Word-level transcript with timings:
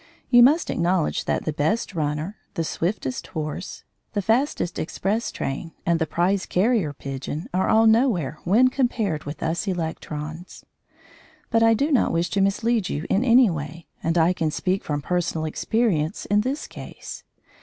You 0.31 0.41
must 0.41 0.71
acknowledge 0.71 1.25
that 1.25 1.45
the 1.45 1.53
best 1.53 1.93
runner, 1.93 2.35
the 2.55 2.63
swiftest 2.63 3.27
horse, 3.27 3.83
the 4.13 4.21
fastest 4.23 4.79
express 4.79 5.29
train, 5.31 5.73
and 5.85 5.99
the 5.99 6.07
prize 6.07 6.47
carrier 6.47 6.91
pigeon, 6.91 7.47
are 7.53 7.69
all 7.69 7.85
nowhere 7.85 8.39
when 8.43 8.69
compared 8.69 9.25
with 9.25 9.43
us 9.43 9.67
electrons. 9.67 10.65
But 11.51 11.61
I 11.61 11.75
do 11.75 11.91
not 11.91 12.11
wish 12.11 12.31
to 12.31 12.41
mislead 12.41 12.89
you 12.89 13.05
in 13.11 13.23
any 13.23 13.51
way, 13.51 13.85
and 14.01 14.17
I 14.17 14.33
can 14.33 14.49
speak 14.49 14.83
from 14.83 15.03
personal 15.03 15.45
experience 15.45 16.25
in 16.25 16.41
this 16.41 16.65
case. 16.65 17.23